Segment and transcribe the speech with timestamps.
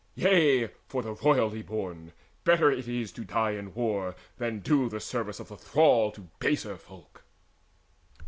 [0.15, 2.11] Yea, for the royally born
[2.43, 6.27] Better it is to die in war, than do The service of the thrall to
[6.39, 7.23] baser folk.